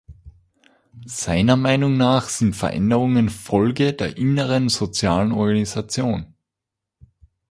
[1.05, 6.33] Seiner Meinung nach sind Veränderungen Folge der inneren sozialen Organisation.